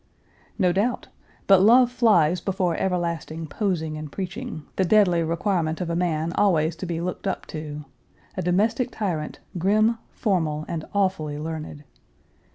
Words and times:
"No 0.57 0.71
doubt. 0.71 1.09
But 1.45 1.61
love 1.61 1.91
flies 1.91 2.41
before 2.41 2.75
everlasting 2.75 3.45
posing 3.45 3.97
and 3.99 4.11
preaching 4.11 4.63
the 4.75 4.83
deadly 4.83 5.21
requirement 5.21 5.79
of 5.79 5.91
a 5.91 5.95
man 5.95 6.33
always 6.33 6.75
to 6.77 6.87
be 6.87 6.99
looked 6.99 7.27
up 7.27 7.45
to 7.53 7.85
a 8.35 8.41
domestic 8.41 8.89
tyrant, 8.89 9.41
grim, 9.59 9.99
formal, 10.11 10.65
and 10.67 10.85
awfully 10.95 11.37
learned. 11.37 11.83